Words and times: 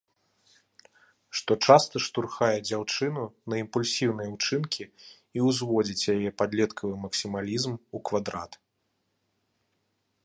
Што 1.39 1.51
часта 1.67 1.95
штурхае 2.05 2.55
дзяўчыну 2.67 3.25
на 3.53 3.59
імпульсіўныя 3.63 4.29
ўчынкі 4.37 4.83
і 5.39 5.47
ўзводзіць 5.49 6.09
яе 6.17 6.29
падлеткавы 6.43 6.95
максімалізм 7.05 7.71
ў 7.79 7.97
квадрат. 8.11 8.51